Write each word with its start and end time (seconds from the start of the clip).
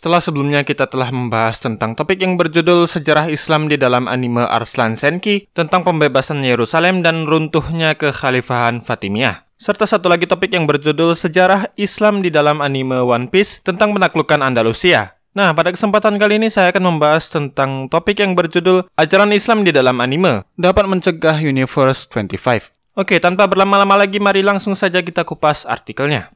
Setelah 0.00 0.24
sebelumnya 0.24 0.64
kita 0.64 0.88
telah 0.88 1.12
membahas 1.12 1.60
tentang 1.60 1.92
topik 1.92 2.24
yang 2.24 2.40
berjudul 2.40 2.88
Sejarah 2.88 3.28
Islam 3.28 3.68
di 3.68 3.76
dalam 3.76 4.08
anime 4.08 4.48
Arslan 4.48 4.96
Senki 4.96 5.52
tentang 5.52 5.84
pembebasan 5.84 6.40
Yerusalem 6.40 7.04
dan 7.04 7.28
runtuhnya 7.28 7.92
kekhalifahan 8.00 8.80
Fatimiyah. 8.80 9.44
Serta 9.60 9.84
satu 9.84 10.08
lagi 10.08 10.24
topik 10.24 10.56
yang 10.56 10.64
berjudul 10.64 11.12
Sejarah 11.12 11.68
Islam 11.76 12.24
di 12.24 12.32
dalam 12.32 12.64
anime 12.64 12.96
One 13.04 13.28
Piece 13.28 13.60
tentang 13.60 13.92
penaklukan 13.92 14.40
Andalusia. 14.40 15.20
Nah, 15.36 15.52
pada 15.52 15.68
kesempatan 15.68 16.16
kali 16.16 16.40
ini 16.40 16.48
saya 16.48 16.72
akan 16.72 16.96
membahas 16.96 17.28
tentang 17.28 17.92
topik 17.92 18.24
yang 18.24 18.32
berjudul 18.32 18.88
Ajaran 18.96 19.36
Islam 19.36 19.68
di 19.68 19.72
dalam 19.76 20.00
anime 20.00 20.48
dapat 20.56 20.88
mencegah 20.88 21.44
Universe 21.44 22.08
25. 22.08 22.72
Oke, 22.96 23.20
tanpa 23.20 23.44
berlama-lama 23.44 24.00
lagi 24.00 24.16
mari 24.16 24.40
langsung 24.40 24.72
saja 24.72 25.04
kita 25.04 25.28
kupas 25.28 25.68
artikelnya. 25.68 26.32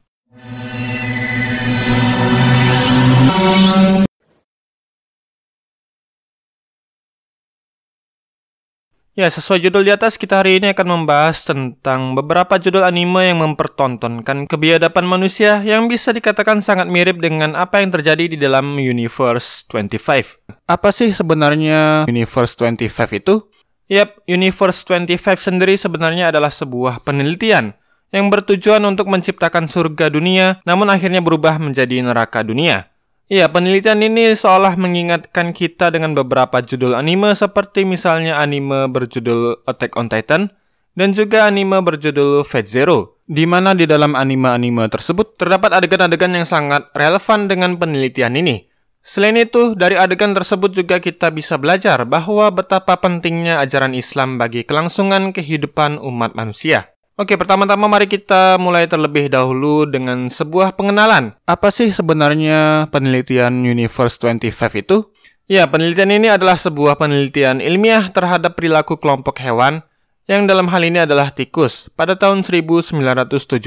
Ya, 9.14 9.30
sesuai 9.30 9.62
judul 9.62 9.86
di 9.86 9.94
atas, 9.94 10.18
kita 10.18 10.43
hari 10.43 10.58
ini 10.58 10.75
akan 10.75 10.90
membahas 10.90 11.46
tentang 11.46 12.18
beberapa 12.18 12.58
judul 12.58 12.82
anime 12.82 13.30
yang 13.30 13.46
mempertontonkan 13.46 14.50
kebiadaban 14.50 15.07
manusia 15.07 15.62
yang 15.62 15.86
bisa 15.86 16.11
dikatakan 16.11 16.58
sangat 16.67 16.90
mirip 16.90 17.22
dengan 17.22 17.54
apa 17.54 17.79
yang 17.79 17.94
terjadi 17.94 18.34
di 18.34 18.34
dalam 18.34 18.75
Universe 18.75 19.70
25. 19.70 20.42
Apa 20.67 20.90
sih 20.90 21.14
sebenarnya 21.14 22.11
Universe 22.11 22.58
25 22.58 23.14
itu? 23.22 23.46
Yap, 23.86 24.18
Universe 24.26 24.82
25 24.82 25.39
sendiri 25.39 25.79
sebenarnya 25.79 26.34
adalah 26.34 26.50
sebuah 26.50 27.06
penelitian 27.06 27.70
yang 28.11 28.34
bertujuan 28.34 28.82
untuk 28.82 29.06
menciptakan 29.06 29.70
surga 29.70 30.11
dunia, 30.11 30.58
namun 30.67 30.90
akhirnya 30.90 31.22
berubah 31.22 31.62
menjadi 31.62 32.03
neraka 32.03 32.42
dunia. 32.42 32.94
Ya, 33.24 33.48
penelitian 33.48 34.05
ini 34.05 34.36
seolah 34.36 34.77
mengingatkan 34.77 35.56
kita 35.56 35.88
dengan 35.88 36.12
beberapa 36.12 36.60
judul 36.60 36.92
anime 36.92 37.33
seperti 37.33 37.89
misalnya 37.89 38.36
anime 38.36 38.84
berjudul 38.92 39.64
Attack 39.64 39.97
on 39.97 40.12
Titan 40.12 40.53
dan 40.92 41.16
juga 41.16 41.48
anime 41.48 41.81
berjudul 41.81 42.44
Fate 42.44 42.69
Zero. 42.69 43.16
Di 43.25 43.48
mana 43.48 43.72
di 43.72 43.89
dalam 43.89 44.12
anime-anime 44.12 44.92
tersebut 44.92 45.41
terdapat 45.41 45.72
adegan-adegan 45.72 46.36
yang 46.36 46.44
sangat 46.44 46.92
relevan 46.92 47.48
dengan 47.48 47.81
penelitian 47.81 48.36
ini. 48.36 48.69
Selain 49.00 49.36
itu, 49.36 49.72
dari 49.72 49.97
adegan 49.97 50.36
tersebut 50.36 50.77
juga 50.77 51.00
kita 51.00 51.33
bisa 51.33 51.56
belajar 51.56 52.05
bahwa 52.05 52.48
betapa 52.53 53.00
pentingnya 53.00 53.61
ajaran 53.64 53.97
Islam 53.97 54.36
bagi 54.36 54.64
kelangsungan 54.64 55.33
kehidupan 55.33 55.97
umat 56.00 56.36
manusia. 56.36 56.94
Oke, 57.15 57.39
pertama-tama 57.39 57.87
mari 57.87 58.11
kita 58.11 58.59
mulai 58.59 58.91
terlebih 58.91 59.31
dahulu 59.31 59.87
dengan 59.87 60.27
sebuah 60.27 60.75
pengenalan. 60.75 61.39
Apa 61.47 61.71
sih 61.71 61.95
sebenarnya 61.95 62.91
penelitian 62.91 63.62
Universe 63.62 64.19
25 64.19 64.83
itu? 64.83 65.15
Ya, 65.47 65.71
penelitian 65.71 66.11
ini 66.11 66.27
adalah 66.27 66.59
sebuah 66.59 66.98
penelitian 66.98 67.62
ilmiah 67.62 68.11
terhadap 68.11 68.59
perilaku 68.59 68.98
kelompok 68.98 69.39
hewan 69.39 69.87
yang 70.27 70.51
dalam 70.51 70.67
hal 70.67 70.83
ini 70.83 71.06
adalah 71.06 71.31
tikus 71.31 71.87
pada 71.95 72.19
tahun 72.19 72.43
1972 72.43 73.62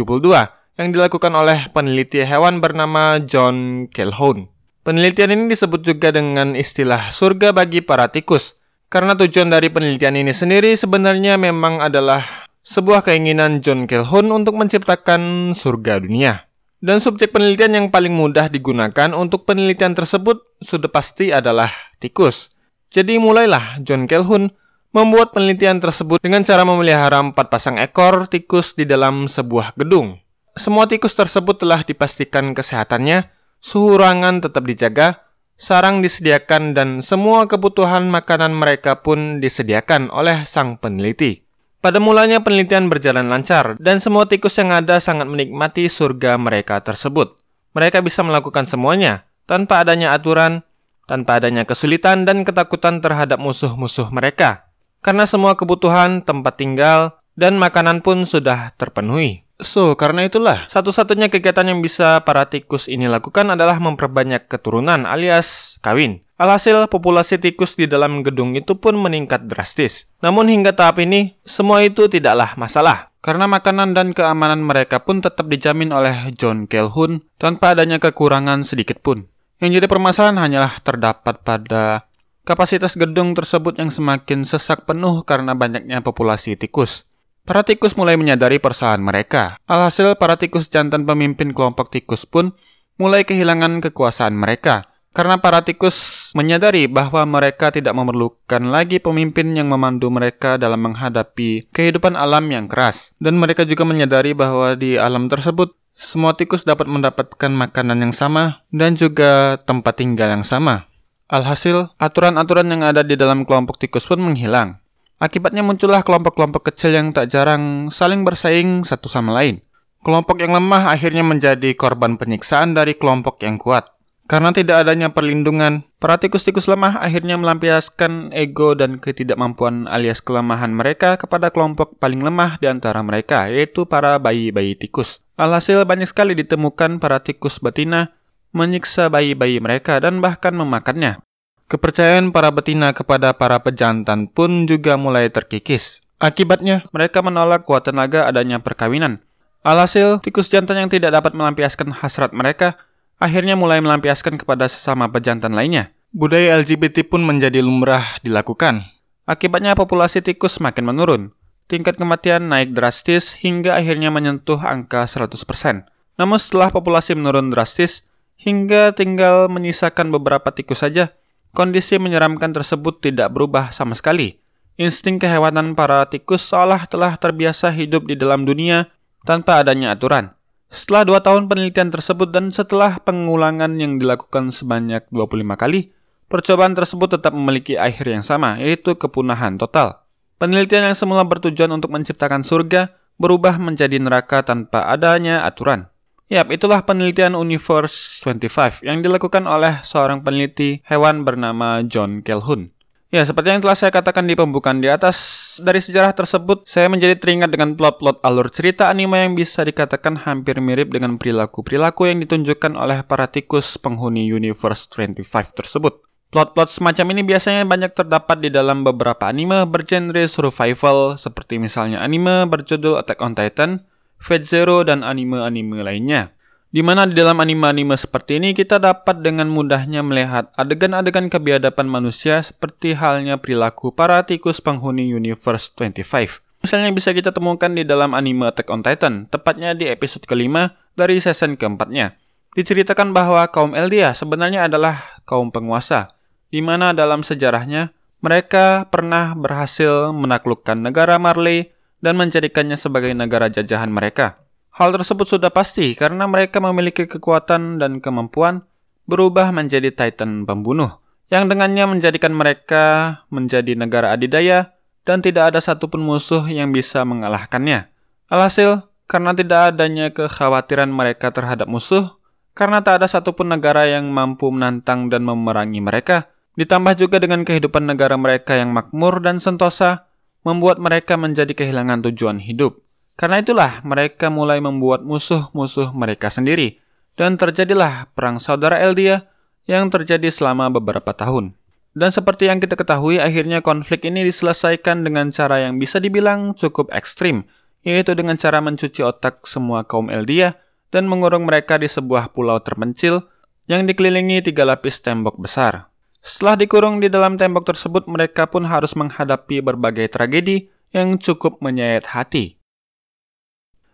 yang 0.75 0.87
dilakukan 0.91 1.31
oleh 1.31 1.71
peneliti 1.71 2.27
hewan 2.27 2.59
bernama 2.59 3.23
John 3.23 3.87
Calhoun. 3.95 4.51
Penelitian 4.83 5.31
ini 5.31 5.55
disebut 5.55 5.87
juga 5.87 6.11
dengan 6.11 6.51
istilah 6.51 7.15
surga 7.15 7.55
bagi 7.55 7.79
para 7.79 8.11
tikus 8.11 8.59
karena 8.91 9.15
tujuan 9.15 9.47
dari 9.47 9.71
penelitian 9.71 10.19
ini 10.19 10.35
sendiri 10.35 10.75
sebenarnya 10.75 11.39
memang 11.39 11.79
adalah 11.79 12.46
sebuah 12.67 13.07
keinginan 13.07 13.63
John 13.63 13.87
Calhoun 13.87 14.27
untuk 14.35 14.59
menciptakan 14.59 15.55
surga 15.55 16.03
dunia. 16.03 16.51
Dan 16.83 16.99
subjek 16.99 17.31
penelitian 17.31 17.73
yang 17.73 17.87
paling 17.87 18.11
mudah 18.11 18.51
digunakan 18.51 19.15
untuk 19.15 19.47
penelitian 19.47 19.95
tersebut 19.95 20.59
sudah 20.59 20.91
pasti 20.91 21.31
adalah 21.31 21.71
tikus. 22.03 22.51
Jadi 22.91 23.15
mulailah 23.17 23.79
John 23.87 24.03
Calhoun 24.05 24.51
membuat 24.91 25.31
penelitian 25.31 25.79
tersebut 25.79 26.19
dengan 26.19 26.43
cara 26.43 26.67
memelihara 26.67 27.23
empat 27.23 27.47
pasang 27.47 27.79
ekor 27.79 28.27
tikus 28.27 28.75
di 28.75 28.83
dalam 28.83 29.31
sebuah 29.31 29.79
gedung. 29.79 30.19
Semua 30.59 30.91
tikus 30.91 31.15
tersebut 31.15 31.63
telah 31.63 31.87
dipastikan 31.87 32.51
kesehatannya, 32.51 33.31
suhu 33.63 33.95
ruangan 33.95 34.43
tetap 34.43 34.67
dijaga, 34.67 35.23
sarang 35.55 36.03
disediakan, 36.03 36.75
dan 36.75 36.89
semua 36.99 37.47
kebutuhan 37.47 38.11
makanan 38.11 38.53
mereka 38.53 38.99
pun 39.01 39.39
disediakan 39.39 40.11
oleh 40.11 40.43
sang 40.43 40.77
peneliti. 40.77 41.46
Pada 41.87 42.03
mulanya 42.03 42.43
penelitian 42.43 42.91
berjalan 42.91 43.31
lancar 43.31 43.79
dan 43.79 44.03
semua 44.03 44.27
tikus 44.27 44.59
yang 44.59 44.75
ada 44.75 44.99
sangat 44.99 45.23
menikmati 45.23 45.87
surga 45.87 46.35
mereka 46.35 46.83
tersebut. 46.83 47.39
Mereka 47.71 48.03
bisa 48.03 48.27
melakukan 48.27 48.67
semuanya 48.67 49.23
tanpa 49.47 49.87
adanya 49.87 50.11
aturan, 50.11 50.67
tanpa 51.07 51.39
adanya 51.39 51.63
kesulitan 51.63 52.27
dan 52.27 52.43
ketakutan 52.43 52.99
terhadap 52.99 53.39
musuh-musuh 53.39 54.11
mereka. 54.11 54.67
Karena 54.99 55.23
semua 55.23 55.55
kebutuhan, 55.55 56.27
tempat 56.27 56.59
tinggal, 56.59 57.23
dan 57.39 57.55
makanan 57.55 58.03
pun 58.03 58.27
sudah 58.27 58.75
terpenuhi. 58.75 59.46
So, 59.57 59.97
karena 59.97 60.29
itulah, 60.29 60.69
satu-satunya 60.69 61.33
kegiatan 61.33 61.65
yang 61.65 61.81
bisa 61.81 62.21
para 62.21 62.45
tikus 62.45 62.85
ini 62.85 63.09
lakukan 63.09 63.49
adalah 63.49 63.81
memperbanyak 63.81 64.45
keturunan 64.45 65.09
alias 65.09 65.81
kawin. 65.81 66.21
Alhasil, 66.37 66.85
populasi 66.93 67.41
tikus 67.41 67.73
di 67.73 67.89
dalam 67.89 68.21
gedung 68.21 68.53
itu 68.53 68.77
pun 68.77 68.93
meningkat 68.93 69.49
drastis. 69.49 70.05
Namun 70.21 70.53
hingga 70.53 70.77
tahap 70.77 71.01
ini, 71.01 71.33
semua 71.41 71.81
itu 71.81 72.05
tidaklah 72.05 72.53
masalah. 72.53 73.09
Karena 73.25 73.49
makanan 73.49 73.97
dan 73.97 74.13
keamanan 74.13 74.61
mereka 74.61 75.01
pun 75.01 75.25
tetap 75.25 75.49
dijamin 75.49 75.89
oleh 75.89 76.29
John 76.37 76.69
Calhoun 76.69 77.25
tanpa 77.41 77.73
adanya 77.73 77.97
kekurangan 77.97 78.61
sedikit 78.61 79.01
pun. 79.01 79.25
Yang 79.57 79.81
jadi 79.81 79.87
permasalahan 79.89 80.37
hanyalah 80.37 80.77
terdapat 80.85 81.41
pada 81.41 82.05
kapasitas 82.45 82.93
gedung 82.93 83.33
tersebut 83.33 83.81
yang 83.81 83.89
semakin 83.89 84.45
sesak 84.45 84.85
penuh 84.85 85.25
karena 85.25 85.57
banyaknya 85.57 86.05
populasi 86.05 86.53
tikus. 86.53 87.06
Para 87.47 87.63
tikus 87.63 87.95
mulai 87.95 88.19
menyadari 88.19 88.59
persalahan 88.59 88.99
mereka. 88.99 89.55
Alhasil, 89.71 90.19
para 90.19 90.35
tikus 90.35 90.67
jantan 90.67 91.07
pemimpin 91.07 91.55
kelompok 91.55 91.87
tikus 91.87 92.27
pun 92.27 92.51
mulai 92.99 93.23
kehilangan 93.23 93.79
kekuasaan 93.79 94.35
mereka 94.35 94.83
karena 95.17 95.41
para 95.41 95.65
tikus 95.65 96.29
menyadari 96.37 96.85
bahwa 96.85 97.25
mereka 97.25 97.73
tidak 97.73 97.97
memerlukan 97.97 98.61
lagi 98.69 99.01
pemimpin 99.01 99.49
yang 99.57 99.65
memandu 99.65 100.13
mereka 100.13 100.61
dalam 100.61 100.85
menghadapi 100.85 101.73
kehidupan 101.73 102.13
alam 102.13 102.45
yang 102.53 102.69
keras. 102.69 103.17
Dan 103.17 103.41
mereka 103.41 103.65
juga 103.65 103.81
menyadari 103.81 104.37
bahwa 104.37 104.77
di 104.77 104.99
alam 104.99 105.25
tersebut, 105.25 105.73
semua 105.97 106.37
tikus 106.37 106.61
dapat 106.61 106.85
mendapatkan 106.85 107.49
makanan 107.49 108.05
yang 108.05 108.13
sama 108.13 108.61
dan 108.69 108.93
juga 108.93 109.57
tempat 109.65 109.97
tinggal 109.97 110.37
yang 110.37 110.45
sama. 110.45 110.85
Alhasil, 111.31 111.89
aturan-aturan 111.97 112.69
yang 112.69 112.85
ada 112.85 113.01
di 113.01 113.17
dalam 113.17 113.41
kelompok 113.41 113.81
tikus 113.81 114.05
pun 114.05 114.21
menghilang. 114.21 114.77
Akibatnya 115.17 115.65
muncullah 115.65 116.05
kelompok-kelompok 116.05 116.69
kecil 116.69 116.93
yang 116.93 117.09
tak 117.09 117.33
jarang 117.33 117.89
saling 117.89 118.21
bersaing 118.21 118.85
satu 118.85 119.09
sama 119.09 119.33
lain. 119.33 119.65
Kelompok 120.05 120.37
yang 120.37 120.53
lemah 120.53 120.93
akhirnya 120.93 121.25
menjadi 121.25 121.73
korban 121.73 122.21
penyiksaan 122.21 122.77
dari 122.77 122.93
kelompok 122.93 123.41
yang 123.41 123.57
kuat. 123.57 123.97
Karena 124.27 124.51
tidak 124.51 124.83
adanya 124.83 125.09
perlindungan, 125.09 125.87
para 126.03 126.19
tikus-tikus 126.19 126.67
lemah 126.67 126.99
akhirnya 126.99 127.39
melampiaskan 127.39 128.35
ego 128.35 128.75
dan 128.75 128.99
ketidakmampuan 128.99 129.87
alias 129.87 130.19
kelemahan 130.19 130.69
mereka 130.69 131.15
kepada 131.15 131.47
kelompok 131.47 131.95
paling 131.95 132.19
lemah 132.19 132.59
di 132.59 132.67
antara 132.67 132.99
mereka, 133.01 133.47
yaitu 133.47 133.87
para 133.87 134.19
bayi-bayi 134.19 134.75
tikus. 134.75 135.23
Alhasil 135.39 135.81
banyak 135.87 136.11
sekali 136.11 136.35
ditemukan 136.35 136.99
para 136.99 137.23
tikus 137.23 137.57
betina 137.63 138.13
menyiksa 138.51 139.07
bayi-bayi 139.07 139.63
mereka 139.63 139.97
dan 140.03 140.19
bahkan 140.19 140.51
memakannya. 140.53 141.23
Kepercayaan 141.67 142.31
para 142.31 142.47
betina 142.47 142.95
kepada 142.95 143.35
para 143.35 143.59
pejantan 143.59 144.31
pun 144.31 144.63
juga 144.71 144.95
mulai 144.95 145.27
terkikis. 145.27 145.99
Akibatnya, 146.15 146.87
mereka 146.95 147.19
menolak 147.19 147.67
kuat 147.67 147.83
tenaga 147.83 148.23
adanya 148.23 148.63
perkawinan. 148.63 149.19
Alhasil, 149.67 150.23
tikus 150.23 150.47
jantan 150.47 150.79
yang 150.79 150.87
tidak 150.87 151.11
dapat 151.11 151.35
melampiaskan 151.35 151.91
hasrat 151.91 152.31
mereka 152.31 152.79
akhirnya 153.19 153.59
mulai 153.59 153.83
melampiaskan 153.83 154.39
kepada 154.39 154.71
sesama 154.71 155.11
pejantan 155.11 155.53
lainnya. 155.53 155.91
Budaya 156.15 156.55
LGBT 156.63 157.03
pun 157.03 157.27
menjadi 157.27 157.59
lumrah 157.59 158.15
dilakukan. 158.23 158.87
Akibatnya 159.27 159.75
populasi 159.75 160.23
tikus 160.23 160.55
semakin 160.55 160.87
menurun. 160.87 161.35
Tingkat 161.67 161.99
kematian 161.99 162.47
naik 162.47 162.71
drastis 162.71 163.35
hingga 163.35 163.75
akhirnya 163.75 164.07
menyentuh 164.07 164.63
angka 164.63 165.03
100%. 165.03 165.83
Namun 166.15 166.39
setelah 166.39 166.71
populasi 166.71 167.11
menurun 167.11 167.51
drastis, 167.51 168.07
hingga 168.39 168.95
tinggal 168.95 169.51
menyisakan 169.51 170.15
beberapa 170.15 170.47
tikus 170.55 170.79
saja, 170.79 171.11
kondisi 171.55 171.99
menyeramkan 172.01 172.51
tersebut 172.51 172.99
tidak 173.03 173.31
berubah 173.31 173.69
sama 173.75 173.93
sekali. 173.93 174.39
Insting 174.77 175.17
kehewanan 175.17 175.73
para 175.73 176.05
tikus 176.05 176.45
seolah 176.45 176.85
telah 176.85 177.17
terbiasa 177.17 177.73
hidup 177.73 178.05
di 178.05 178.13
dalam 178.13 178.45
dunia 178.45 178.89
tanpa 179.25 179.59
adanya 179.59 179.91
aturan. 179.93 180.37
Setelah 180.67 181.07
dua 181.07 181.19
tahun 181.23 181.47
penelitian 181.47 181.89
tersebut 181.89 182.29
dan 182.29 182.51
setelah 182.51 182.99
pengulangan 182.99 183.79
yang 183.79 183.97
dilakukan 183.97 184.51
sebanyak 184.51 185.07
25 185.09 185.55
kali, 185.55 185.95
percobaan 186.27 186.75
tersebut 186.75 187.17
tetap 187.17 187.31
memiliki 187.31 187.79
akhir 187.79 188.05
yang 188.05 188.23
sama, 188.23 188.59
yaitu 188.59 188.93
kepunahan 188.99 189.55
total. 189.55 190.03
Penelitian 190.37 190.91
yang 190.91 190.97
semula 190.99 191.25
bertujuan 191.25 191.71
untuk 191.73 191.89
menciptakan 191.89 192.45
surga 192.45 192.93
berubah 193.17 193.57
menjadi 193.57 193.97
neraka 193.97 194.45
tanpa 194.45 194.85
adanya 194.93 195.47
aturan. 195.47 195.89
Yap, 196.27 196.51
itulah 196.51 196.83
penelitian 196.83 197.39
Universe 197.39 198.19
25 198.19 198.83
yang 198.83 198.99
dilakukan 198.99 199.47
oleh 199.47 199.79
seorang 199.79 200.27
peneliti 200.27 200.83
hewan 200.83 201.23
bernama 201.23 201.79
John 201.87 202.19
Calhoun. 202.19 202.75
Ya, 203.07 203.23
seperti 203.23 203.55
yang 203.55 203.63
telah 203.63 203.79
saya 203.79 203.95
katakan 203.95 204.27
di 204.27 204.35
pembukaan 204.35 204.83
di 204.83 204.91
atas, 204.91 205.15
dari 205.63 205.79
sejarah 205.79 206.11
tersebut, 206.11 206.67
saya 206.67 206.91
menjadi 206.91 207.15
teringat 207.15 207.47
dengan 207.47 207.79
plot-plot 207.79 208.19
alur 208.27 208.51
cerita 208.51 208.91
anime 208.91 209.23
yang 209.23 209.39
bisa 209.39 209.63
dikatakan 209.63 210.27
hampir 210.27 210.59
mirip 210.59 210.91
dengan 210.91 211.15
perilaku-perilaku 211.15 212.11
yang 212.11 212.19
ditunjukkan 212.19 212.75
oleh 212.75 213.07
para 213.07 213.31
tikus 213.31 213.79
penghuni 213.79 214.27
Universe 214.27 214.91
25 214.91 215.23
tersebut. 215.55 216.03
Plot-plot 216.27 216.67
semacam 216.67 217.15
ini 217.15 217.23
biasanya 217.23 217.63
banyak 217.63 217.95
terdapat 217.95 218.43
di 218.43 218.51
dalam 218.51 218.83
beberapa 218.83 219.31
anime 219.31 219.63
bergenre 219.63 220.27
survival, 220.27 221.15
seperti 221.15 221.55
misalnya 221.55 222.03
anime 222.03 222.51
berjudul 222.51 222.99
Attack 222.99 223.23
on 223.23 223.31
Titan, 223.31 223.87
Fate 224.17 224.45
Zero, 224.45 224.81
dan 224.83 225.05
anime-anime 225.05 225.81
lainnya. 225.81 226.37
Di 226.67 226.83
mana 226.83 227.07
di 227.07 227.15
dalam 227.15 227.39
anime-anime 227.39 227.95
seperti 227.95 228.43
ini 228.43 228.51
kita 228.51 228.75
dapat 228.75 229.23
dengan 229.23 229.47
mudahnya 229.47 230.03
melihat 230.03 230.51
adegan-adegan 230.59 231.31
kebiadaban 231.31 231.87
manusia 231.87 232.43
seperti 232.43 232.91
halnya 232.91 233.39
perilaku 233.39 233.95
para 233.95 234.19
tikus 234.27 234.59
penghuni 234.59 235.07
Universe 235.07 235.71
25. 235.79 236.43
Misalnya 236.59 236.91
bisa 236.91 237.15
kita 237.15 237.31
temukan 237.31 237.71
di 237.71 237.87
dalam 237.87 238.11
anime 238.11 238.51
Attack 238.51 238.67
on 238.67 238.83
Titan, 238.83 239.31
tepatnya 239.31 239.71
di 239.71 239.87
episode 239.87 240.27
kelima 240.27 240.75
dari 240.99 241.23
season 241.23 241.55
keempatnya. 241.55 242.19
Diceritakan 242.51 243.15
bahwa 243.15 243.47
kaum 243.47 243.71
Eldia 243.71 244.11
sebenarnya 244.11 244.67
adalah 244.67 245.23
kaum 245.23 245.53
penguasa, 245.53 246.17
di 246.51 246.59
mana 246.59 246.91
dalam 246.91 247.23
sejarahnya 247.23 247.95
mereka 248.19 248.89
pernah 248.89 249.37
berhasil 249.37 250.09
menaklukkan 250.11 250.75
negara 250.81 251.21
Marley 251.21 251.69
dan 252.03 252.17
menjadikannya 252.17 252.77
sebagai 252.77 253.13
negara 253.13 253.49
jajahan 253.49 253.89
mereka. 253.89 254.41
Hal 254.73 254.93
tersebut 254.93 255.25
sudah 255.25 255.49
pasti 255.49 255.97
karena 255.97 256.29
mereka 256.29 256.61
memiliki 256.61 257.09
kekuatan 257.09 257.81
dan 257.81 257.97
kemampuan 257.97 258.61
berubah 259.09 259.49
menjadi 259.49 259.89
Titan 259.89 260.45
pembunuh, 260.45 261.01
yang 261.33 261.49
dengannya 261.49 261.89
menjadikan 261.89 262.35
mereka 262.35 263.19
menjadi 263.33 263.73
negara 263.73 264.13
adidaya 264.13 264.77
dan 265.07 265.23
tidak 265.23 265.55
ada 265.55 265.59
satupun 265.63 266.03
musuh 266.03 266.45
yang 266.45 266.69
bisa 266.69 267.01
mengalahkannya. 267.07 267.89
Alhasil, 268.27 268.85
karena 269.07 269.31
tidak 269.33 269.73
adanya 269.73 270.11
kekhawatiran 270.11 270.91
mereka 270.91 271.31
terhadap 271.31 271.65
musuh, 271.65 272.19
karena 272.53 272.83
tak 272.83 273.01
ada 273.01 273.07
satupun 273.07 273.47
negara 273.49 273.87
yang 273.87 274.11
mampu 274.11 274.51
menantang 274.51 275.07
dan 275.07 275.23
memerangi 275.23 275.79
mereka, 275.79 276.27
Ditambah 276.57 276.97
juga 276.97 277.21
dengan 277.21 277.45
kehidupan 277.45 277.85
negara 277.85 278.17
mereka 278.17 278.57
yang 278.57 278.73
makmur 278.73 279.21
dan 279.21 279.37
sentosa, 279.37 280.09
membuat 280.47 280.79
mereka 280.79 281.19
menjadi 281.19 281.51
kehilangan 281.51 282.07
tujuan 282.07 282.39
hidup. 282.39 282.79
Karena 283.19 283.43
itulah 283.43 283.83
mereka 283.83 284.31
mulai 284.31 284.63
membuat 284.63 285.03
musuh-musuh 285.03 285.91
mereka 285.91 286.31
sendiri, 286.31 286.79
dan 287.19 287.35
terjadilah 287.35 288.07
perang 288.15 288.39
saudara 288.39 288.79
Eldia 288.79 289.27
yang 289.67 289.91
terjadi 289.91 290.31
selama 290.31 290.71
beberapa 290.71 291.11
tahun. 291.11 291.51
Dan 291.97 292.13
seperti 292.13 292.47
yang 292.47 292.63
kita 292.63 292.77
ketahui, 292.79 293.17
akhirnya 293.19 293.59
konflik 293.59 294.05
ini 294.05 294.23
diselesaikan 294.23 295.03
dengan 295.03 295.33
cara 295.35 295.67
yang 295.67 295.81
bisa 295.81 295.97
dibilang 295.97 296.53
cukup 296.53 296.93
ekstrim, 296.93 297.43
yaitu 297.81 298.13
dengan 298.13 298.37
cara 298.37 298.61
mencuci 298.61 299.01
otak 299.01 299.43
semua 299.49 299.83
kaum 299.83 300.07
Eldia 300.13 300.61
dan 300.93 301.09
mengurung 301.09 301.49
mereka 301.49 301.75
di 301.81 301.89
sebuah 301.89 302.31
pulau 302.37 302.61
terpencil 302.61 303.25
yang 303.65 303.83
dikelilingi 303.89 304.45
tiga 304.45 304.63
lapis 304.63 305.01
tembok 305.01 305.41
besar. 305.41 305.89
Setelah 306.27 306.59
dikurung 306.59 306.99
di 306.99 307.07
dalam 307.07 307.39
tembok 307.39 307.71
tersebut, 307.71 308.03
mereka 308.11 308.51
pun 308.51 308.67
harus 308.67 308.91
menghadapi 308.99 309.63
berbagai 309.63 310.11
tragedi 310.11 310.67
yang 310.91 311.15
cukup 311.15 311.63
menyayat 311.63 312.03
hati. 312.11 312.59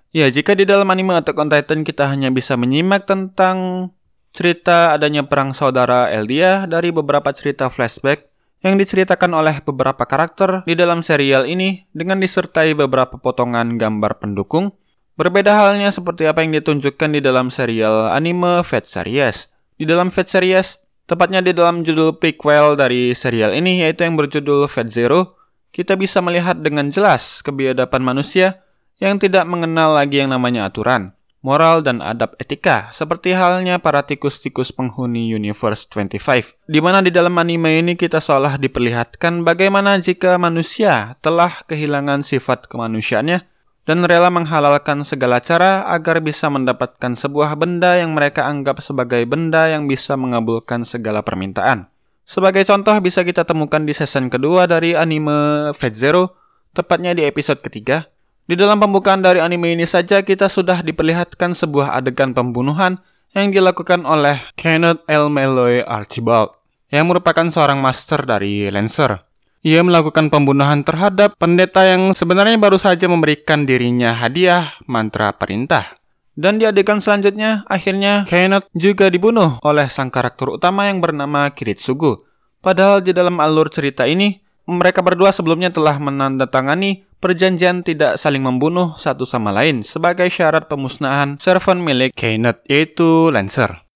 Ya, 0.10 0.26
jika 0.34 0.58
di 0.58 0.66
dalam 0.66 0.90
anime 0.90 1.14
Attack 1.14 1.38
on 1.38 1.54
Titan 1.54 1.86
kita 1.86 2.10
hanya 2.10 2.34
bisa 2.34 2.58
menyimak 2.58 3.06
tentang 3.06 3.90
cerita 4.34 4.98
adanya 4.98 5.30
perang 5.30 5.54
saudara 5.54 6.10
Eldia 6.10 6.66
dari 6.66 6.90
beberapa 6.90 7.30
cerita 7.38 7.70
flashback 7.70 8.34
yang 8.66 8.82
diceritakan 8.82 9.30
oleh 9.38 9.62
beberapa 9.62 10.02
karakter 10.02 10.66
di 10.66 10.74
dalam 10.74 11.06
serial 11.06 11.46
ini 11.46 11.86
dengan 11.94 12.18
disertai 12.18 12.74
beberapa 12.74 13.22
potongan 13.22 13.78
gambar 13.78 14.18
pendukung, 14.18 14.74
berbeda 15.22 15.54
halnya 15.54 15.94
seperti 15.94 16.26
apa 16.26 16.42
yang 16.42 16.58
ditunjukkan 16.58 17.10
di 17.14 17.22
dalam 17.22 17.54
serial 17.54 18.10
anime 18.10 18.66
Fate 18.66 18.90
Series. 18.90 19.54
Di 19.78 19.86
dalam 19.90 20.14
Fate 20.14 20.30
Series, 20.30 20.83
Tepatnya 21.04 21.44
di 21.44 21.52
dalam 21.52 21.84
judul 21.84 22.16
prequel 22.16 22.80
dari 22.80 23.12
serial 23.12 23.52
ini 23.52 23.84
yaitu 23.84 24.08
yang 24.08 24.16
berjudul 24.16 24.72
Fate 24.72 24.88
Zero, 24.88 25.36
kita 25.76 26.00
bisa 26.00 26.24
melihat 26.24 26.56
dengan 26.64 26.88
jelas 26.96 27.44
kebiadaban 27.44 28.00
manusia 28.00 28.64
yang 29.04 29.20
tidak 29.20 29.44
mengenal 29.44 30.00
lagi 30.00 30.24
yang 30.24 30.32
namanya 30.32 30.72
aturan, 30.72 31.12
moral 31.44 31.84
dan 31.84 32.00
adab 32.00 32.40
etika, 32.40 32.88
seperti 32.96 33.36
halnya 33.36 33.84
para 33.84 34.08
tikus-tikus 34.08 34.72
penghuni 34.72 35.28
Universe 35.28 35.92
25. 35.92 36.72
Di 36.72 36.80
mana 36.80 37.04
di 37.04 37.12
dalam 37.12 37.36
anime 37.36 37.84
ini 37.84 38.00
kita 38.00 38.24
seolah 38.24 38.56
diperlihatkan 38.56 39.44
bagaimana 39.44 40.00
jika 40.00 40.40
manusia 40.40 41.20
telah 41.20 41.68
kehilangan 41.68 42.24
sifat 42.24 42.72
kemanusiaannya 42.72 43.53
dan 43.84 44.08
rela 44.08 44.32
menghalalkan 44.32 45.04
segala 45.04 45.44
cara 45.44 45.84
agar 45.92 46.24
bisa 46.24 46.48
mendapatkan 46.48 47.20
sebuah 47.20 47.60
benda 47.60 48.00
yang 48.00 48.16
mereka 48.16 48.48
anggap 48.48 48.80
sebagai 48.80 49.28
benda 49.28 49.68
yang 49.68 49.92
bisa 49.92 50.16
mengabulkan 50.16 50.88
segala 50.88 51.20
permintaan. 51.20 51.92
Sebagai 52.24 52.64
contoh 52.64 52.96
bisa 53.04 53.28
kita 53.28 53.44
temukan 53.44 53.84
di 53.84 53.92
season 53.92 54.32
kedua 54.32 54.64
dari 54.64 54.96
anime 54.96 55.72
Fate 55.76 56.00
Zero, 56.00 56.40
tepatnya 56.72 57.12
di 57.12 57.28
episode 57.28 57.60
ketiga. 57.60 58.08
Di 58.48 58.56
dalam 58.56 58.80
pembukaan 58.80 59.20
dari 59.20 59.44
anime 59.44 59.76
ini 59.76 59.84
saja 59.84 60.24
kita 60.24 60.48
sudah 60.48 60.80
diperlihatkan 60.84 61.52
sebuah 61.52 61.96
adegan 62.00 62.32
pembunuhan 62.32 63.00
yang 63.36 63.52
dilakukan 63.52 64.08
oleh 64.08 64.40
Kenneth 64.56 65.04
L. 65.12 65.28
Malloy 65.28 65.84
Archibald, 65.84 66.56
yang 66.88 67.12
merupakan 67.12 67.48
seorang 67.52 67.84
master 67.84 68.24
dari 68.24 68.72
Lancer. 68.72 69.33
Ia 69.64 69.80
melakukan 69.80 70.28
pembunuhan 70.28 70.84
terhadap 70.84 71.40
pendeta 71.40 71.88
yang 71.88 72.12
sebenarnya 72.12 72.60
baru 72.60 72.76
saja 72.76 73.08
memberikan 73.08 73.64
dirinya 73.64 74.12
hadiah 74.12 74.76
mantra 74.92 75.32
perintah. 75.32 75.96
Dan 76.36 76.60
di 76.60 76.68
adegan 76.68 77.00
selanjutnya, 77.00 77.64
akhirnya 77.72 78.28
Kenneth 78.28 78.68
juga 78.76 79.08
dibunuh 79.08 79.56
oleh 79.64 79.88
sang 79.88 80.12
karakter 80.12 80.52
utama 80.52 80.92
yang 80.92 81.00
bernama 81.00 81.48
Kiritsugu. 81.48 82.20
Padahal 82.60 83.00
di 83.00 83.16
dalam 83.16 83.40
alur 83.40 83.72
cerita 83.72 84.04
ini, 84.04 84.44
mereka 84.68 85.00
berdua 85.00 85.32
sebelumnya 85.32 85.72
telah 85.72 85.96
menandatangani 85.96 87.08
perjanjian 87.24 87.88
tidak 87.88 88.20
saling 88.20 88.44
membunuh 88.44 89.00
satu 89.00 89.24
sama 89.24 89.56
lain 89.56 89.80
sebagai 89.80 90.28
syarat 90.28 90.68
pemusnahan 90.68 91.40
servant 91.40 91.80
milik 91.80 92.12
Kenneth, 92.12 92.60
yaitu 92.68 93.32
Lancer. 93.32 93.88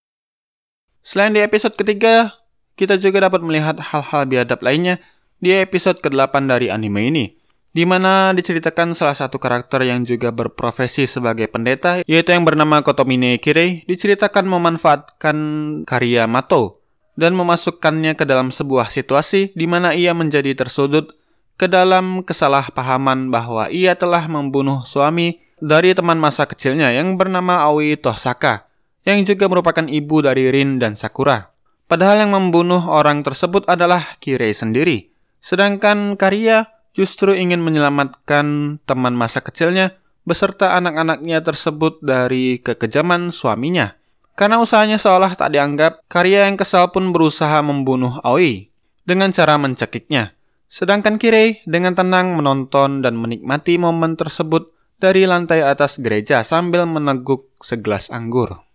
Selain 1.03 1.35
di 1.35 1.43
episode 1.43 1.75
ketiga, 1.75 2.39
kita 2.79 2.95
juga 2.95 3.27
dapat 3.27 3.43
melihat 3.43 3.75
hal-hal 3.83 4.23
biadab 4.23 4.63
lainnya 4.63 5.03
di 5.37 5.53
episode 5.53 6.01
ke-8 6.01 6.49
dari 6.49 6.73
anime 6.73 7.01
ini, 7.09 7.25
di 7.77 7.85
mana 7.85 8.33
diceritakan 8.33 8.97
salah 8.97 9.13
satu 9.13 9.37
karakter 9.37 9.85
yang 9.85 10.01
juga 10.01 10.33
berprofesi 10.33 11.05
sebagai 11.05 11.45
pendeta, 11.45 12.01
yaitu 12.09 12.33
yang 12.33 12.41
bernama 12.41 12.81
Kotomine 12.81 13.37
Kirei, 13.37 13.85
diceritakan 13.85 14.49
memanfaatkan 14.49 15.37
karya 15.85 16.25
Mato 16.25 16.81
dan 17.17 17.37
memasukkannya 17.37 18.17
ke 18.17 18.25
dalam 18.25 18.49
sebuah 18.53 18.89
situasi 18.93 19.53
di 19.57 19.65
mana 19.65 19.93
ia 19.93 20.13
menjadi 20.13 20.53
tersudut 20.53 21.17
ke 21.57 21.65
dalam 21.65 22.21
kesalahpahaman 22.21 23.33
bahwa 23.33 23.69
ia 23.73 23.97
telah 23.97 24.29
membunuh 24.29 24.85
suami 24.85 25.41
dari 25.57 25.97
teman 25.97 26.21
masa 26.21 26.45
kecilnya 26.45 26.93
yang 26.93 27.17
bernama 27.17 27.65
Aoi 27.65 27.97
Tosaka, 27.97 28.69
yang 29.01 29.25
juga 29.25 29.49
merupakan 29.49 29.85
ibu 29.89 30.21
dari 30.21 30.53
Rin 30.53 30.77
dan 30.77 30.93
Sakura. 30.93 31.49
Padahal 31.89 32.25
yang 32.25 32.31
membunuh 32.37 32.85
orang 32.85 33.25
tersebut 33.25 33.65
adalah 33.65 34.05
Kirei 34.21 34.53
sendiri. 34.53 35.16
Sedangkan 35.47 36.19
Karya 36.19 36.67
justru 36.91 37.31
ingin 37.31 37.63
menyelamatkan 37.63 38.77
teman 38.83 39.15
masa 39.15 39.39
kecilnya 39.39 39.95
beserta 40.27 40.75
anak-anaknya 40.75 41.39
tersebut 41.39 42.03
dari 42.03 42.59
kekejaman 42.59 43.31
suaminya. 43.31 43.95
Karena 44.35 44.59
usahanya 44.59 44.99
seolah 44.99 45.39
tak 45.39 45.55
dianggap, 45.55 46.03
Karya 46.11 46.51
yang 46.51 46.59
kesal 46.59 46.91
pun 46.91 47.15
berusaha 47.15 47.63
membunuh 47.63 48.19
Aoi 48.27 48.67
dengan 49.07 49.31
cara 49.31 49.55
mencekiknya. 49.55 50.35
Sedangkan 50.67 51.15
Kirei 51.15 51.63
dengan 51.63 51.95
tenang 51.95 52.35
menonton 52.35 52.99
dan 52.99 53.15
menikmati 53.15 53.79
momen 53.79 54.19
tersebut 54.19 54.75
dari 54.99 55.23
lantai 55.23 55.63
atas 55.63 55.95
gereja 55.95 56.43
sambil 56.43 56.83
meneguk 56.83 57.55
segelas 57.63 58.11
anggur. 58.11 58.66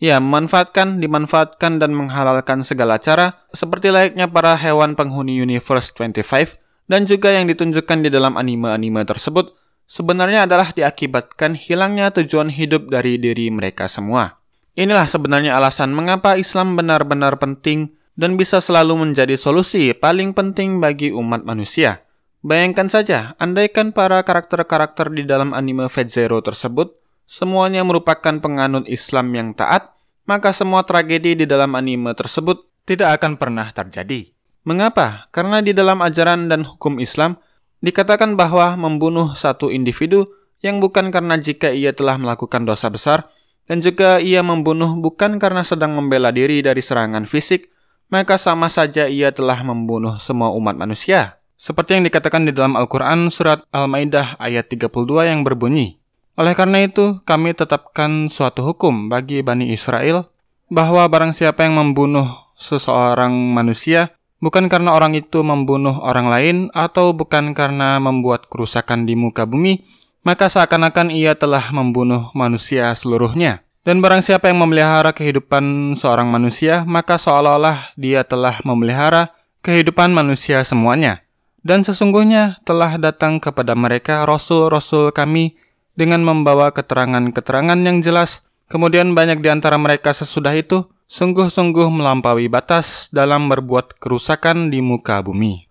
Ya, 0.00 0.16
memanfaatkan, 0.16 0.96
dimanfaatkan, 0.96 1.76
dan 1.76 1.92
menghalalkan 1.92 2.64
segala 2.64 2.96
cara, 2.96 3.44
seperti 3.52 3.92
layaknya 3.92 4.24
para 4.32 4.56
hewan 4.56 4.96
penghuni 4.96 5.36
Universe 5.36 5.92
25, 5.92 6.56
dan 6.88 7.04
juga 7.04 7.36
yang 7.36 7.44
ditunjukkan 7.52 8.02
di 8.02 8.08
dalam 8.08 8.40
anime-anime 8.40 9.04
tersebut, 9.04 9.52
sebenarnya 9.84 10.48
adalah 10.48 10.72
diakibatkan 10.72 11.52
hilangnya 11.52 12.08
tujuan 12.16 12.48
hidup 12.48 12.88
dari 12.88 13.20
diri 13.20 13.52
mereka 13.52 13.92
semua. 13.92 14.40
Inilah 14.72 15.04
sebenarnya 15.04 15.60
alasan 15.60 15.92
mengapa 15.92 16.40
Islam 16.40 16.80
benar-benar 16.80 17.36
penting 17.36 17.92
dan 18.16 18.40
bisa 18.40 18.64
selalu 18.64 19.04
menjadi 19.04 19.36
solusi 19.36 19.92
paling 19.92 20.32
penting 20.32 20.80
bagi 20.80 21.12
umat 21.12 21.44
manusia. 21.44 22.08
Bayangkan 22.40 22.88
saja, 22.88 23.36
andaikan 23.36 23.92
para 23.92 24.24
karakter-karakter 24.24 25.12
di 25.12 25.28
dalam 25.28 25.52
anime 25.52 25.92
Fate 25.92 26.08
Zero 26.08 26.40
tersebut 26.40 26.96
semuanya 27.30 27.86
merupakan 27.86 28.42
penganut 28.42 28.90
Islam 28.90 29.30
yang 29.30 29.54
taat, 29.54 29.94
maka 30.26 30.50
semua 30.50 30.82
tragedi 30.82 31.38
di 31.38 31.46
dalam 31.46 31.78
anime 31.78 32.10
tersebut 32.18 32.66
tidak 32.82 33.22
akan 33.22 33.38
pernah 33.38 33.70
terjadi. 33.70 34.26
Mengapa? 34.66 35.30
Karena 35.30 35.62
di 35.62 35.70
dalam 35.70 36.02
ajaran 36.02 36.50
dan 36.50 36.66
hukum 36.66 36.98
Islam 36.98 37.38
dikatakan 37.78 38.34
bahwa 38.34 38.74
membunuh 38.74 39.38
satu 39.38 39.70
individu 39.70 40.26
yang 40.58 40.82
bukan 40.82 41.14
karena 41.14 41.38
jika 41.38 41.70
ia 41.70 41.94
telah 41.94 42.18
melakukan 42.18 42.66
dosa 42.66 42.90
besar 42.90 43.30
dan 43.70 43.78
juga 43.78 44.18
ia 44.18 44.42
membunuh 44.42 44.98
bukan 44.98 45.38
karena 45.38 45.62
sedang 45.62 45.94
membela 45.94 46.34
diri 46.34 46.60
dari 46.60 46.82
serangan 46.82 47.24
fisik, 47.24 47.70
maka 48.10 48.36
sama 48.36 48.66
saja 48.66 49.06
ia 49.06 49.30
telah 49.30 49.62
membunuh 49.62 50.18
semua 50.18 50.50
umat 50.50 50.74
manusia. 50.74 51.38
Seperti 51.54 51.94
yang 51.94 52.04
dikatakan 52.04 52.42
di 52.42 52.52
dalam 52.52 52.74
Al-Quran 52.74 53.30
surat 53.30 53.62
Al-Maidah 53.70 54.40
ayat 54.42 54.66
32 54.66 55.30
yang 55.30 55.46
berbunyi, 55.46 55.99
Oleh 56.40 56.56
karena 56.56 56.80
itu, 56.80 57.20
kami 57.28 57.52
tetapkan 57.52 58.32
suatu 58.32 58.64
hukum 58.64 59.12
bagi 59.12 59.44
Bani 59.44 59.76
Israel 59.76 60.32
bahwa 60.72 61.04
barang 61.04 61.36
siapa 61.36 61.68
yang 61.68 61.76
membunuh 61.76 62.24
seseorang 62.56 63.28
manusia, 63.52 64.16
bukan 64.40 64.72
karena 64.72 64.96
orang 64.96 65.12
itu 65.12 65.44
membunuh 65.44 66.00
orang 66.00 66.32
lain 66.32 66.56
atau 66.72 67.12
bukan 67.12 67.52
karena 67.52 68.00
membuat 68.00 68.48
kerusakan 68.48 69.04
di 69.04 69.20
muka 69.20 69.44
bumi, 69.44 69.84
maka 70.24 70.48
seakan-akan 70.48 71.12
ia 71.12 71.36
telah 71.36 71.68
membunuh 71.76 72.32
manusia 72.32 72.88
seluruhnya. 72.96 73.60
Dan 73.84 74.00
barang 74.00 74.24
siapa 74.24 74.48
yang 74.48 74.64
memelihara 74.64 75.12
kehidupan 75.12 75.92
seorang 76.00 76.32
manusia, 76.32 76.88
maka 76.88 77.20
seolah-olah 77.20 77.92
dia 78.00 78.24
telah 78.24 78.64
memelihara 78.64 79.36
kehidupan 79.60 80.08
manusia 80.08 80.64
semuanya. 80.64 81.20
Dan 81.60 81.84
sesungguhnya 81.84 82.64
telah 82.64 82.96
datang 82.96 83.44
kepada 83.44 83.76
mereka 83.76 84.24
rasul-rasul 84.24 85.12
kami 85.12 85.60
dengan 85.98 86.22
membawa 86.22 86.70
keterangan-keterangan 86.74 87.78
yang 87.80 88.02
jelas. 88.04 88.42
Kemudian 88.70 89.14
banyak 89.18 89.42
di 89.42 89.50
antara 89.50 89.74
mereka 89.76 90.14
sesudah 90.14 90.54
itu 90.54 90.86
sungguh-sungguh 91.10 91.90
melampaui 91.90 92.46
batas 92.46 93.10
dalam 93.10 93.50
berbuat 93.50 93.98
kerusakan 93.98 94.70
di 94.70 94.78
muka 94.78 95.18
bumi. 95.26 95.70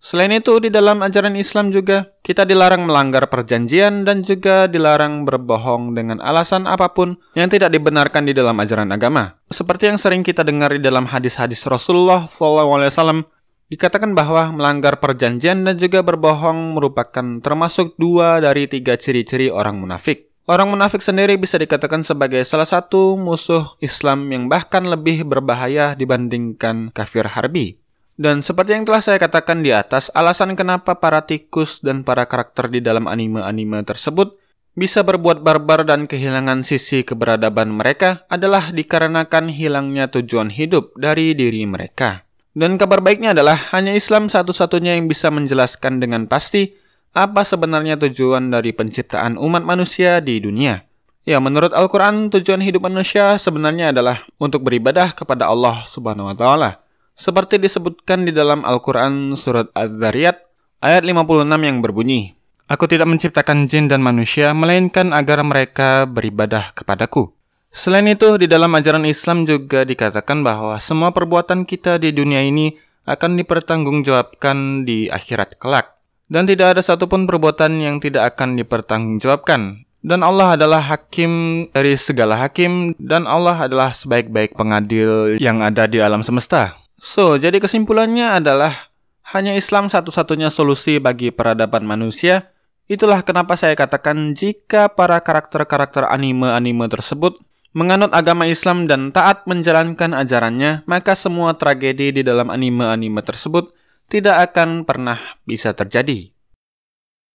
Selain 0.00 0.32
itu, 0.32 0.56
di 0.64 0.72
dalam 0.72 1.04
ajaran 1.04 1.36
Islam 1.36 1.68
juga 1.68 2.16
kita 2.24 2.48
dilarang 2.48 2.88
melanggar 2.88 3.28
perjanjian 3.28 4.08
dan 4.08 4.24
juga 4.24 4.64
dilarang 4.64 5.28
berbohong 5.28 5.92
dengan 5.92 6.24
alasan 6.24 6.64
apa 6.64 6.96
pun 6.96 7.20
yang 7.36 7.52
tidak 7.52 7.68
dibenarkan 7.68 8.24
di 8.24 8.32
dalam 8.32 8.56
ajaran 8.56 8.88
agama. 8.96 9.36
Seperti 9.52 9.92
yang 9.92 10.00
sering 10.00 10.24
kita 10.24 10.40
dengar 10.40 10.72
di 10.72 10.80
dalam 10.80 11.04
hadis-hadis 11.04 11.68
Rasulullah 11.68 12.24
SAW, 12.24 13.28
dikatakan 13.70 14.18
bahwa 14.18 14.50
melanggar 14.50 14.98
perjanjian 14.98 15.62
dan 15.62 15.78
juga 15.78 16.02
berbohong 16.02 16.74
merupakan 16.74 17.38
termasuk 17.38 17.94
dua 17.96 18.42
dari 18.42 18.66
tiga 18.66 18.98
ciri-ciri 18.98 19.48
orang 19.48 19.78
munafik. 19.78 20.28
Orang 20.50 20.74
munafik 20.74 20.98
sendiri 20.98 21.38
bisa 21.38 21.54
dikatakan 21.62 22.02
sebagai 22.02 22.42
salah 22.42 22.66
satu 22.66 23.14
musuh 23.14 23.78
Islam 23.78 24.26
yang 24.34 24.50
bahkan 24.50 24.82
lebih 24.82 25.22
berbahaya 25.22 25.94
dibandingkan 25.94 26.90
kafir 26.90 27.30
harbi. 27.30 27.78
Dan 28.18 28.42
seperti 28.42 28.74
yang 28.74 28.84
telah 28.84 29.00
saya 29.00 29.16
katakan 29.22 29.62
di 29.62 29.70
atas, 29.70 30.10
alasan 30.12 30.58
kenapa 30.58 30.98
para 30.98 31.24
tikus 31.24 31.78
dan 31.80 32.02
para 32.02 32.26
karakter 32.26 32.68
di 32.68 32.82
dalam 32.82 33.06
anime-anime 33.06 33.86
tersebut 33.86 34.36
bisa 34.74 35.06
berbuat 35.06 35.40
barbar 35.40 35.86
dan 35.86 36.10
kehilangan 36.10 36.66
sisi 36.66 37.06
keberadaban 37.06 37.70
mereka 37.70 38.26
adalah 38.26 38.74
dikarenakan 38.74 39.54
hilangnya 39.54 40.10
tujuan 40.10 40.50
hidup 40.50 40.98
dari 40.98 41.32
diri 41.32 41.62
mereka. 41.64 42.29
Dan 42.50 42.82
kabar 42.82 42.98
baiknya 42.98 43.30
adalah 43.30 43.70
hanya 43.70 43.94
Islam 43.94 44.26
satu-satunya 44.26 44.98
yang 44.98 45.06
bisa 45.06 45.30
menjelaskan 45.30 46.02
dengan 46.02 46.26
pasti 46.26 46.74
apa 47.14 47.46
sebenarnya 47.46 47.94
tujuan 47.98 48.50
dari 48.50 48.74
penciptaan 48.74 49.38
umat 49.38 49.62
manusia 49.62 50.18
di 50.18 50.42
dunia? 50.42 50.82
Ya, 51.22 51.38
menurut 51.38 51.70
Al-Quran, 51.70 52.26
tujuan 52.32 52.58
hidup 52.58 52.90
manusia 52.90 53.38
sebenarnya 53.38 53.94
adalah 53.94 54.26
untuk 54.42 54.66
beribadah 54.66 55.14
kepada 55.14 55.46
Allah 55.46 55.86
Subhanahu 55.86 56.26
wa 56.26 56.34
Ta'ala. 56.34 56.70
Seperti 57.14 57.60
disebutkan 57.60 58.26
di 58.26 58.32
dalam 58.34 58.66
Al-Quran 58.66 59.38
Surat 59.38 59.70
Az-Zariyat 59.70 60.42
ayat 60.82 61.02
56 61.06 61.46
yang 61.54 61.78
berbunyi, 61.84 62.34
Aku 62.70 62.86
tidak 62.86 63.10
menciptakan 63.10 63.66
jin 63.66 63.90
dan 63.90 63.98
manusia, 63.98 64.54
melainkan 64.54 65.10
agar 65.10 65.42
mereka 65.42 66.06
beribadah 66.06 66.70
kepadaku. 66.70 67.34
Selain 67.70 68.06
itu, 68.10 68.34
di 68.34 68.50
dalam 68.50 68.74
ajaran 68.74 69.06
Islam 69.06 69.46
juga 69.46 69.86
dikatakan 69.86 70.42
bahwa 70.42 70.74
semua 70.82 71.14
perbuatan 71.14 71.62
kita 71.62 72.02
di 72.02 72.10
dunia 72.10 72.42
ini 72.42 72.74
akan 73.06 73.38
dipertanggungjawabkan 73.38 74.82
di 74.82 75.06
akhirat 75.06 75.56
kelak 75.56 76.00
dan 76.30 76.46
tidak 76.46 76.78
ada 76.78 76.82
satupun 76.82 77.26
perbuatan 77.26 77.82
yang 77.82 77.98
tidak 77.98 78.34
akan 78.34 78.54
dipertanggungjawabkan. 78.58 79.86
Dan 80.00 80.24
Allah 80.24 80.56
adalah 80.56 80.80
hakim 80.80 81.66
dari 81.76 81.92
segala 82.00 82.32
hakim, 82.40 82.96
dan 82.96 83.28
Allah 83.28 83.68
adalah 83.68 83.92
sebaik-baik 83.92 84.56
pengadil 84.56 85.36
yang 85.36 85.60
ada 85.60 85.84
di 85.84 86.00
alam 86.00 86.24
semesta. 86.24 86.80
So, 86.96 87.36
jadi 87.36 87.60
kesimpulannya 87.60 88.40
adalah 88.40 88.88
hanya 89.36 89.52
Islam 89.52 89.92
satu-satunya 89.92 90.48
solusi 90.48 90.96
bagi 90.96 91.28
peradaban 91.28 91.84
manusia. 91.84 92.48
Itulah 92.88 93.20
kenapa 93.20 93.60
saya 93.60 93.76
katakan 93.76 94.32
jika 94.32 94.88
para 94.88 95.20
karakter-karakter 95.20 96.08
anime-anime 96.08 96.88
tersebut 96.88 97.36
menganut 97.70 98.10
agama 98.10 98.50
Islam 98.50 98.90
dan 98.90 99.14
taat 99.14 99.46
menjalankan 99.46 100.14
ajarannya, 100.14 100.82
maka 100.90 101.14
semua 101.14 101.54
tragedi 101.54 102.10
di 102.10 102.22
dalam 102.26 102.50
anime-anime 102.50 103.22
tersebut 103.22 103.70
tidak 104.10 104.50
akan 104.50 104.82
pernah 104.82 105.18
bisa 105.46 105.70
terjadi. 105.70 106.34